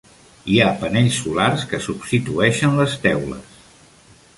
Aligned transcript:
Hi 0.53 0.55
ha 0.61 0.69
panells 0.83 1.19
solars 1.25 1.67
que 1.75 1.83
substitueixen 1.91 2.77
les 2.83 3.01
teules. 3.09 3.63